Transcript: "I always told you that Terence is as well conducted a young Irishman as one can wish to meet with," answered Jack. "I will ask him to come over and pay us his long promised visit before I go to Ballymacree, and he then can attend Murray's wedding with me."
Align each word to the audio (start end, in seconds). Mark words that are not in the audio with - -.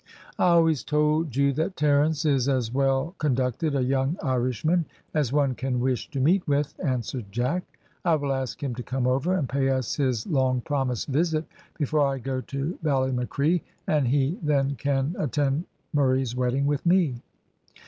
"I 0.39 0.45
always 0.47 0.83
told 0.83 1.35
you 1.35 1.53
that 1.53 1.75
Terence 1.75 2.25
is 2.25 2.49
as 2.49 2.73
well 2.73 3.13
conducted 3.19 3.75
a 3.75 3.83
young 3.83 4.17
Irishman 4.23 4.85
as 5.13 5.31
one 5.31 5.53
can 5.53 5.79
wish 5.79 6.09
to 6.09 6.19
meet 6.19 6.47
with," 6.47 6.73
answered 6.83 7.25
Jack. 7.31 7.61
"I 8.03 8.15
will 8.15 8.33
ask 8.33 8.63
him 8.63 8.73
to 8.73 8.81
come 8.81 9.05
over 9.05 9.35
and 9.35 9.47
pay 9.47 9.69
us 9.69 9.97
his 9.97 10.25
long 10.25 10.61
promised 10.61 11.07
visit 11.09 11.45
before 11.77 12.01
I 12.01 12.17
go 12.17 12.41
to 12.41 12.79
Ballymacree, 12.83 13.61
and 13.85 14.07
he 14.07 14.39
then 14.41 14.75
can 14.75 15.15
attend 15.19 15.65
Murray's 15.93 16.35
wedding 16.35 16.65
with 16.65 16.83
me." 16.83 17.21